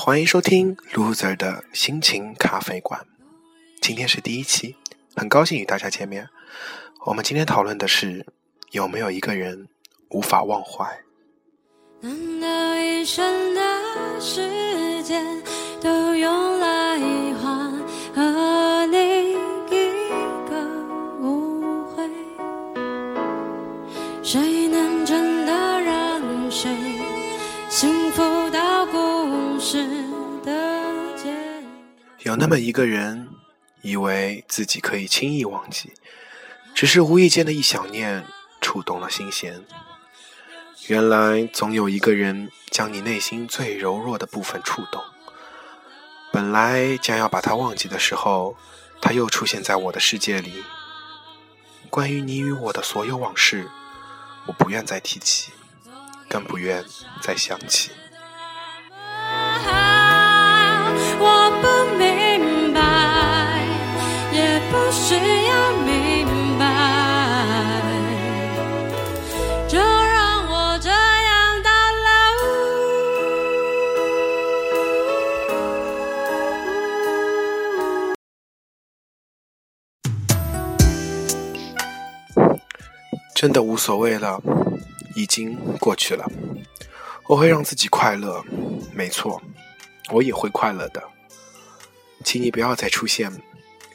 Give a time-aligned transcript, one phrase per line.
[0.00, 3.04] 欢迎收听 Loser 的心情咖啡馆。
[3.80, 4.76] 今天是第一期，
[5.16, 6.28] 很高兴与大家见面。
[7.06, 8.24] 我们今天讨论的是
[8.70, 9.66] 有没有一个人
[10.10, 10.86] 无法忘怀。
[12.00, 15.42] 难道一生的时间
[15.80, 16.96] 都用来
[32.28, 33.30] 有那么一个人，
[33.80, 35.94] 以为自己可以轻易忘记，
[36.74, 38.22] 只是无意间的一想念，
[38.60, 39.64] 触动了心弦。
[40.88, 45.02] 原来总有一个人将你内心最柔弱的部分触动。
[46.30, 48.58] 本来将要把他忘记的时候，
[49.00, 50.62] 他又出现在我的世界里。
[51.88, 53.70] 关于你与我的所有往事，
[54.44, 55.50] 我不愿再提起，
[56.28, 56.84] 更不愿
[57.22, 57.90] 再想起。
[83.40, 84.42] 真的无所谓了，
[85.14, 86.28] 已经过去了。
[87.28, 88.44] 我会让自己快乐，
[88.92, 89.40] 没错，
[90.10, 91.00] 我也会快乐的。
[92.24, 93.30] 请你不要再出现，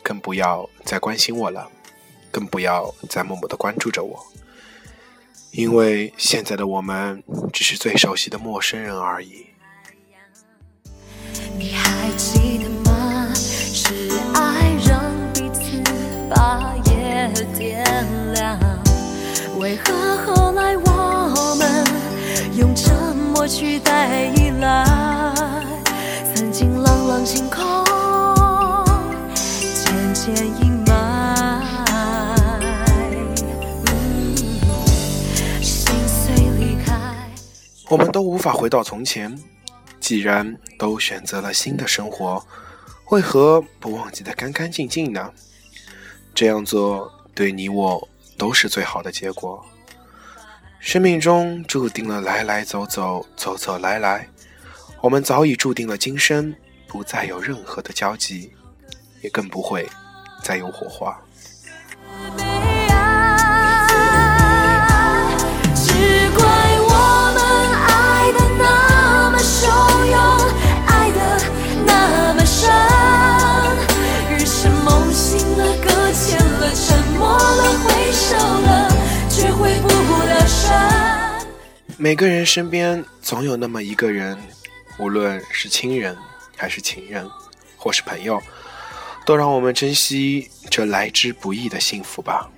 [0.00, 1.68] 更不要再关心我了，
[2.30, 4.24] 更不要再默默的关注着我，
[5.50, 7.20] 因为现在的我们
[7.52, 9.46] 只是最熟悉的陌生人而已。
[11.58, 13.34] 你还记得吗？
[13.34, 15.82] 是爱让彼此
[16.30, 16.61] 把
[19.72, 21.82] 为何后来我们
[22.58, 24.84] 用沉默取代依赖？
[26.34, 27.64] 曾经朗朗星空
[29.72, 31.62] 渐渐阴霾，
[35.62, 36.92] 心碎离开。
[37.88, 39.34] 我们都无法回到从前，
[39.98, 42.44] 既然都选择了新的生活，
[43.08, 45.30] 为何不忘记的干干净净呢？
[46.34, 48.06] 这样做对你我。
[48.36, 49.64] 都是最好的结果。
[50.80, 54.28] 生命中注定了来来走走，走走来来，
[55.00, 56.54] 我们早已注定了今生
[56.88, 58.52] 不再有任何的交集，
[59.20, 59.88] 也更不会
[60.42, 61.16] 再有火花。
[81.98, 84.36] 每个人身边总有那么一个人，
[84.98, 86.16] 无论是亲人
[86.56, 87.28] 还是情人，
[87.76, 88.40] 或是朋友，
[89.24, 92.50] 都让我们珍惜这来之不易的幸福吧。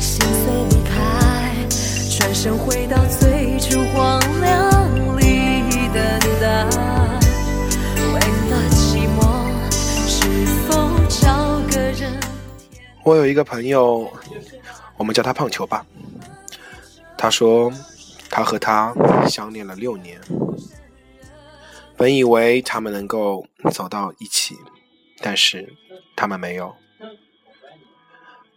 [0.00, 1.54] 心碎离开，
[2.18, 3.31] 转身回到最
[13.04, 14.12] 我有一个朋友，
[14.96, 15.84] 我们叫他胖球吧。
[17.18, 17.72] 他说，
[18.30, 18.94] 他和他
[19.26, 20.20] 相恋了六年，
[21.96, 24.56] 本以为他们能够走到一起，
[25.18, 25.74] 但是
[26.14, 26.74] 他们没有。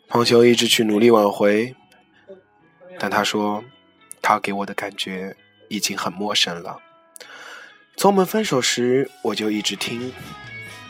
[0.07, 1.75] 胖球一直去努力挽回，
[2.99, 3.63] 但他说，
[4.21, 5.35] 他给我的感觉
[5.69, 6.79] 已经很陌生了。
[7.97, 10.13] 从我们分手时，我就一直听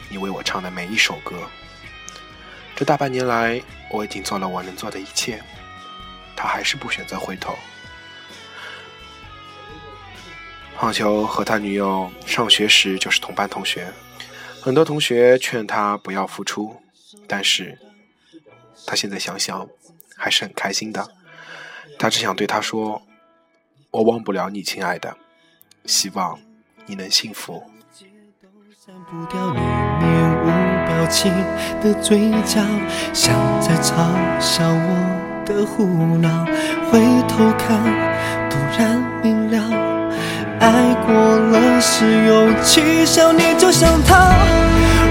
[0.10, 1.38] 你为我唱的每一首歌。
[2.76, 5.42] 这大半年来，我已经做了我能做的一切，
[6.36, 7.56] 他还是不选择回头。
[10.76, 13.94] 胖球和他女友上学时就是同班同学，
[14.62, 16.82] 很多同学劝他不要付出，
[17.30, 17.80] 但是
[18.86, 19.66] 他现在想想
[20.18, 21.10] 还是很开心的。
[21.98, 23.02] 他只想对他说
[23.90, 25.16] ：“我忘不了你，亲爱的，
[25.86, 26.38] 希望
[26.86, 27.64] 你能幸福。”
[30.96, 31.30] 表情
[31.82, 32.62] 的嘴角，
[33.14, 33.92] 像在嘲
[34.40, 35.84] 笑我的胡
[36.18, 36.46] 闹。
[36.90, 37.84] 回头看，
[38.50, 39.58] 突然明了，
[40.62, 44.34] 爱过了是勇气，想你就想他。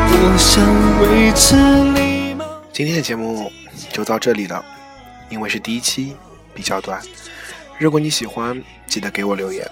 [0.08, 0.64] 我想
[1.02, 1.54] 维持
[1.92, 2.46] 礼貌。
[2.72, 3.52] 今天的节目
[3.92, 4.64] 就到这里了，
[5.28, 6.16] 因为是第一期，
[6.54, 6.98] 比较短。
[7.78, 9.70] 如果你喜欢，记得给我留言，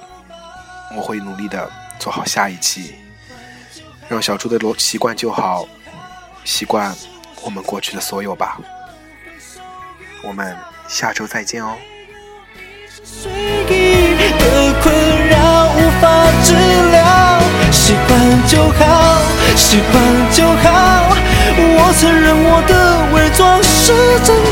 [0.94, 2.96] 我会努力的做好下一期，
[4.10, 5.66] 让小猪的逻习惯就好。
[6.44, 6.94] 习惯
[7.42, 8.58] 我们过去的所有吧，
[10.22, 10.56] 我们
[10.88, 11.76] 下周再见哦。
[13.04, 14.94] 随意的困
[15.28, 15.36] 扰
[15.74, 16.04] 无法
[16.44, 16.54] 治
[16.90, 17.02] 疗，
[17.70, 18.10] 习惯
[18.46, 18.82] 就好，
[19.56, 19.94] 习惯
[20.32, 21.16] 就好。
[21.54, 22.72] 我承认我的
[23.14, 23.92] 伪装是
[24.24, 24.28] 真